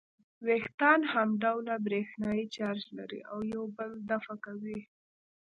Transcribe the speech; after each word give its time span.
وېښتان 0.45 0.99
همډوله 1.13 1.75
برېښنايي 1.85 2.45
چارج 2.55 2.83
لري 2.97 3.19
او 3.31 3.37
یو 3.53 3.63
بل 3.77 3.91
دفع 4.09 4.33
کوي. 4.45 4.79